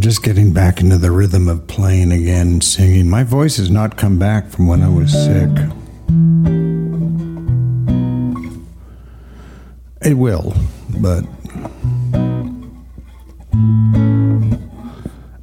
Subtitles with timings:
[0.00, 3.08] just getting back into the rhythm of playing again, singing.
[3.08, 5.50] My voice has not come back from when I was sick.
[10.02, 10.54] It will,
[11.00, 11.24] but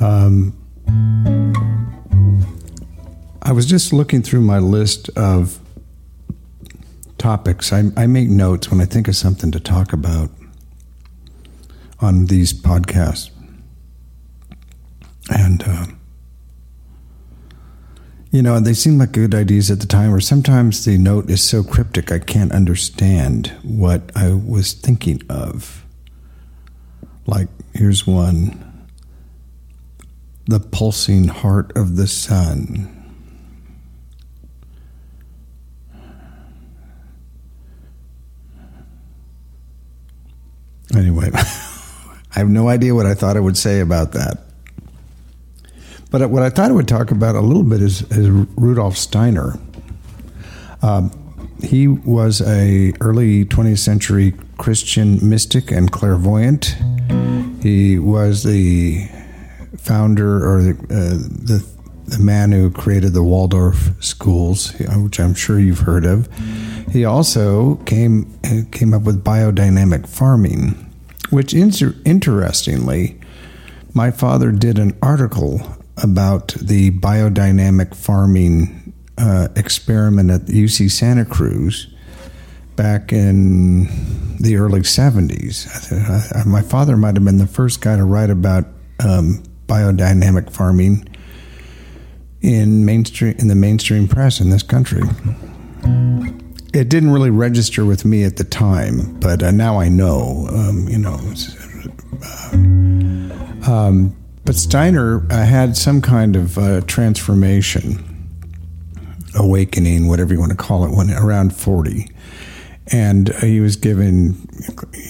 [0.00, 0.56] um,
[3.42, 5.58] I was just looking through my list of
[7.18, 7.72] topics.
[7.72, 10.30] I, I make notes when I think of something to talk about
[12.00, 13.30] on these podcasts.
[15.30, 15.86] And, uh,
[18.30, 21.42] you know, they seem like good ideas at the time, or sometimes the note is
[21.42, 25.84] so cryptic I can't understand what I was thinking of.
[27.26, 28.66] Like, here's one
[30.46, 32.96] The pulsing heart of the sun.
[40.94, 44.49] Anyway, I have no idea what I thought I would say about that.
[46.10, 49.58] But what I thought I would talk about a little bit is, is Rudolf Steiner.
[50.82, 51.12] Um,
[51.62, 56.76] he was a early 20th century Christian mystic and clairvoyant.
[57.62, 59.08] He was the
[59.76, 61.66] founder or the, uh, the,
[62.06, 66.28] the man who created the Waldorf schools, which I'm sure you've heard of.
[66.90, 68.36] He also came
[68.72, 70.92] came up with biodynamic farming,
[71.30, 73.20] which interestingly,
[73.94, 81.86] my father did an article about the biodynamic farming uh, experiment at UC Santa Cruz
[82.76, 83.84] back in
[84.38, 85.92] the early 70s.
[85.92, 88.64] I, I, my father might have been the first guy to write about
[89.00, 91.06] um, biodynamic farming
[92.40, 95.02] in mainstream in the mainstream press in this country.
[96.72, 100.48] It didn't really register with me at the time, but uh, now I know.
[100.50, 101.18] Um, you know,
[102.24, 108.04] uh, um, but Steiner uh, had some kind of uh, transformation,
[109.34, 112.10] awakening, whatever you want to call it, when around forty,
[112.88, 114.48] and uh, he was given,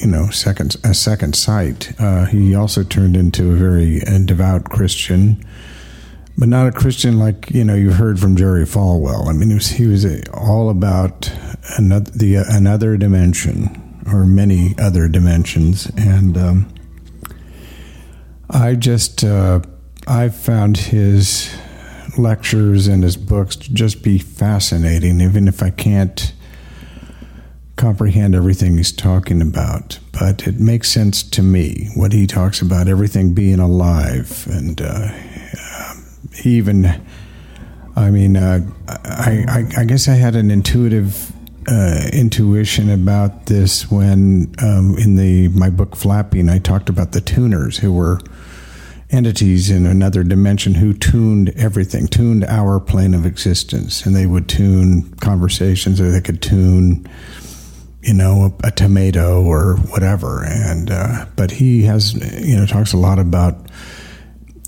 [0.00, 1.92] you know, second a second sight.
[2.00, 5.44] Uh, he also turned into a very uh, devout Christian,
[6.36, 9.28] but not a Christian like you know you heard from Jerry Falwell.
[9.28, 11.30] I mean, was, he was a, all about
[11.76, 16.36] another the another dimension or many other dimensions, and.
[16.36, 16.74] Um,
[18.50, 19.60] I just uh,
[20.06, 21.54] I found his
[22.16, 26.32] lectures and his books to just be fascinating, even if I can't
[27.76, 29.98] comprehend everything he's talking about.
[30.18, 35.12] But it makes sense to me what he talks about everything being alive, and uh,
[36.44, 37.02] even.
[37.96, 41.32] I mean, uh, I, I, I guess I had an intuitive
[41.68, 47.20] uh, intuition about this when um, in the my book Flapping, I talked about the
[47.20, 48.20] tuners who were
[49.10, 54.48] entities in another dimension who tuned everything, tuned our plane of existence, and they would
[54.48, 57.06] tune conversations, or they could tune,
[58.02, 60.44] you know, a, a tomato or whatever.
[60.44, 63.70] And uh, but he has, you know, talks a lot about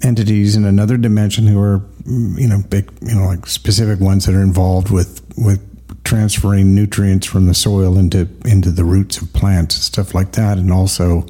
[0.03, 4.35] entities in another dimension who are, you know, big, you know, like specific ones that
[4.35, 5.67] are involved with with
[6.11, 10.59] transferring nutrients from the soil into into the roots of plants and stuff like that,
[10.59, 11.25] and also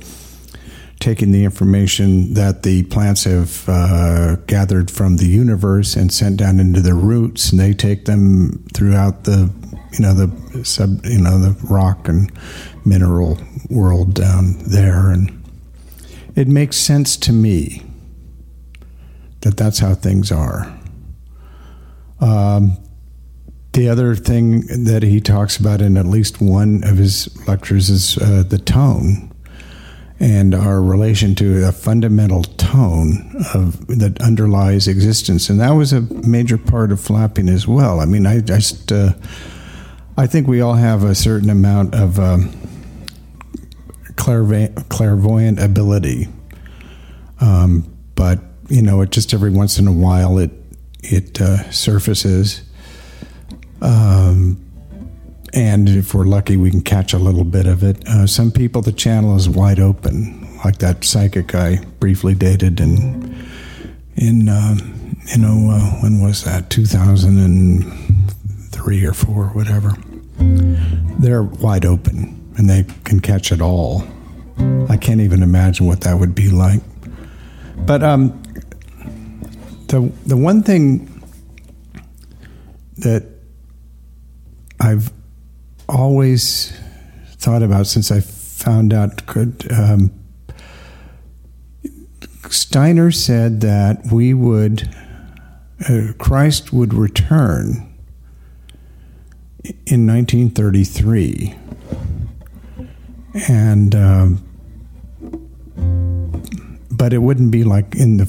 [1.01, 6.59] taking the information that the plants have uh, gathered from the universe and sent down
[6.59, 9.53] into their roots, and they take them throughout the
[9.93, 12.33] you know the sub you know the rock and
[12.87, 13.39] mineral
[13.69, 15.45] world down there, and
[16.35, 17.83] it makes sense to me
[19.43, 20.75] that that's how things are.
[22.19, 22.79] Um,
[23.73, 28.19] the other thing that he talks about in at least one of his lectures is
[28.19, 29.31] uh, the tone
[30.21, 36.03] and our relation to a fundamental tone of that underlies existence, and that was a
[36.03, 38.01] major part of flapping as well.
[38.01, 39.15] I mean, I just uh,
[40.19, 42.53] I think we all have a certain amount of um,
[44.17, 46.29] clairvoyant ability,
[47.41, 50.51] um, but you know, it just every once in a while it
[51.03, 52.63] it uh, surfaces.
[53.81, 54.65] Um,
[55.53, 58.07] and if we're lucky, we can catch a little bit of it.
[58.07, 63.47] Uh, some people, the channel is wide open, like that psychic I briefly dated in
[64.17, 64.77] in uh,
[65.27, 66.71] you know uh, when was that?
[66.71, 68.31] Two thousand and
[68.71, 69.97] three or four, whatever.
[71.19, 74.05] They're wide open and they can catch it all.
[74.89, 76.83] I can't even imagine what that would be like.
[77.87, 78.43] But um,
[79.89, 81.07] the the one thing
[82.99, 83.25] that
[84.81, 85.13] I've
[85.89, 86.73] always
[87.37, 89.23] thought about since I found out
[89.71, 90.11] um,
[92.49, 94.89] Steiner said that we would,
[95.89, 97.93] uh, Christ would return
[99.87, 101.55] in 1933.
[103.49, 104.47] And, um,
[106.91, 108.27] but it wouldn't be like in the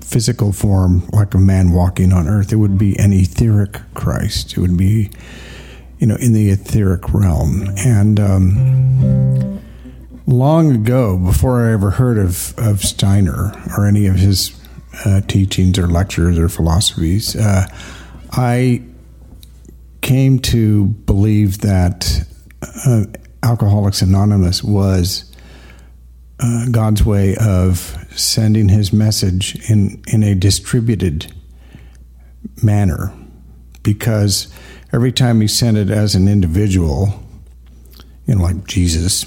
[0.00, 2.52] physical form, like a man walking on earth.
[2.52, 4.56] It would be an etheric Christ.
[4.56, 5.10] It would be,
[6.00, 7.68] you know, in the etheric realm.
[7.76, 9.60] And, um,
[10.26, 14.58] long ago, before I ever heard of, of Steiner or any of his
[15.04, 17.66] uh, teachings or lectures or philosophies, uh,
[18.32, 18.82] I
[20.00, 22.24] came to believe that
[22.86, 23.04] uh,
[23.42, 25.30] Alcoholics Anonymous was
[26.40, 27.78] uh, God's way of
[28.16, 31.32] sending his message in, in a distributed
[32.62, 33.12] manner
[33.82, 34.52] because
[34.92, 37.22] every time he sent it as an individual,
[38.26, 39.26] you know, like Jesus,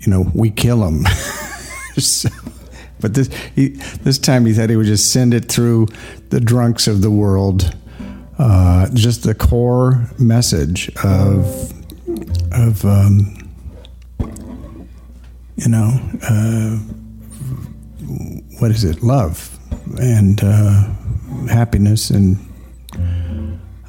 [0.00, 1.04] you know, we kill him.
[1.96, 2.28] so,
[3.00, 3.68] but this he,
[4.02, 5.88] this time he thought he would just send it through
[6.30, 7.74] the drunks of the world,
[8.38, 11.72] uh, just the core message of
[12.52, 13.36] of um,
[15.56, 15.98] you know
[16.28, 16.76] uh,
[18.58, 19.58] what is it love
[19.98, 20.84] and uh,
[21.48, 22.38] happiness and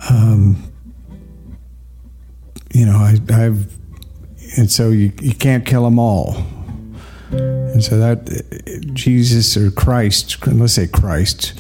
[0.09, 0.70] um,
[2.73, 3.81] you know I, I've
[4.57, 6.35] and so you, you can't kill them all.
[7.31, 11.53] And so that Jesus or Christ, let's say Christ,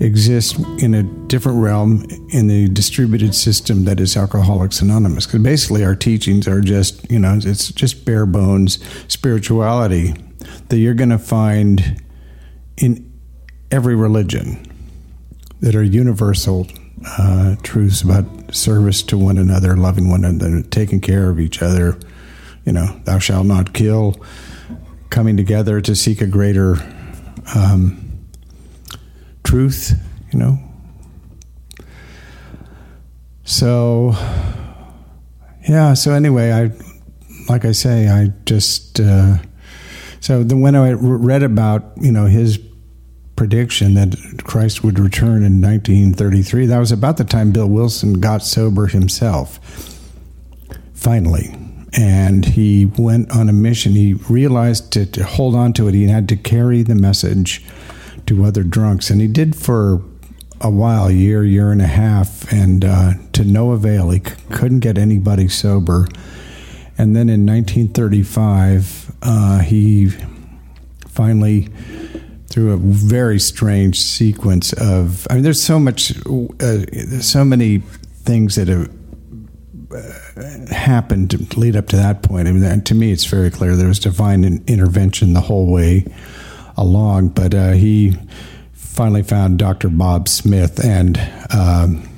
[0.00, 5.26] exists in a different realm in the distributed system that is Alcoholics Anonymous.
[5.26, 10.14] Because basically, our teachings are just, you know, it's just bare bones spirituality
[10.68, 12.02] that you're going to find
[12.76, 13.12] in
[13.70, 14.66] every religion
[15.60, 16.66] that are universal
[17.04, 21.98] uh, truths about service to one another, loving one another, taking care of each other,
[22.64, 24.16] you know, thou shalt not kill,
[25.10, 26.76] coming together to seek a greater
[27.54, 28.26] um,
[29.44, 29.92] truth,
[30.32, 30.58] you know.
[33.44, 34.14] So,
[35.68, 36.72] yeah, so anyway, I,
[37.48, 39.36] like I say, I just, uh,
[40.20, 42.58] so then when I read about, you know, his
[43.36, 48.42] prediction that Christ would return in 1933, that was about the time Bill Wilson got
[48.42, 49.58] sober himself,
[50.94, 51.54] finally
[51.92, 53.92] and he went on a mission.
[53.92, 57.64] He realized to, to, hold on to it, he had to carry the message
[58.26, 60.02] to other drunks, and he did for
[60.60, 64.10] a while, year, year and a half, and uh, to no avail.
[64.10, 66.06] He c- couldn't get anybody sober.
[66.98, 70.08] And then in 1935, uh, he
[71.08, 71.68] finally,
[72.56, 77.80] through a very strange sequence of, I mean, there's so much, uh, there's so many
[78.24, 78.88] things that have
[80.70, 82.48] happened to lead up to that point.
[82.48, 86.06] I mean, to me, it's very clear there was divine intervention the whole way
[86.78, 87.28] along.
[87.28, 88.16] But uh, he
[88.72, 89.90] finally found Dr.
[89.90, 91.20] Bob Smith, and
[91.54, 92.08] um,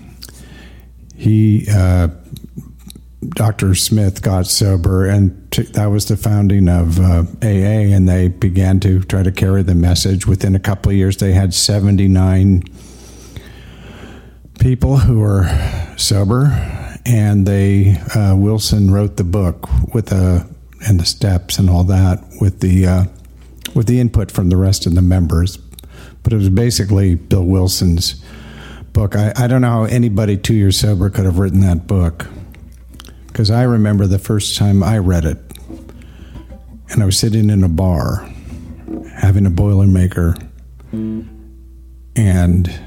[1.17, 2.11] he, uh,
[3.31, 3.75] Dr.
[3.75, 7.91] Smith, got sober, and t- that was the founding of uh, AA.
[7.95, 10.27] And they began to try to carry the message.
[10.27, 12.63] Within a couple of years, they had seventy nine
[14.61, 15.47] people who were
[15.97, 20.47] sober and they uh, Wilson wrote the book with the
[20.87, 23.05] and the steps and all that with the uh,
[23.75, 25.57] with the input from the rest of the members.
[26.23, 28.23] But it was basically Bill Wilson's
[28.93, 29.17] book.
[29.17, 32.27] I, I don't know how anybody two years sober could have written that book
[33.39, 35.39] because I remember the first time I read it,
[36.91, 38.29] and I was sitting in a bar
[39.15, 40.45] having a Boilermaker
[42.17, 42.81] and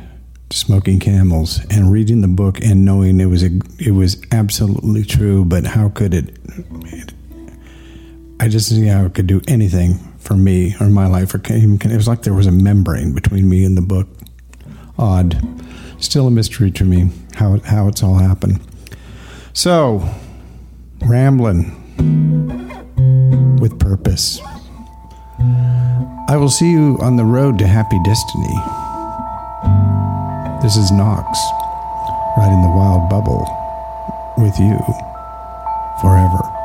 [0.49, 5.45] smoking camels and reading the book and knowing it was a, it was absolutely true
[5.45, 6.37] but how could it,
[6.83, 7.13] it
[8.41, 11.41] I just didn't see how it could do anything for me or my life or
[11.49, 14.09] even it was like there was a membrane between me and the book.
[14.97, 15.41] Odd.
[15.99, 18.59] Still a mystery to me how how it's all happened.
[19.53, 20.09] So
[21.03, 21.77] rambling
[23.59, 24.39] with purpose
[26.29, 28.81] I will see you on the road to happy destiny
[30.61, 31.39] this is Knox,
[32.37, 33.47] riding the wild bubble
[34.37, 34.77] with you
[35.99, 36.60] forever.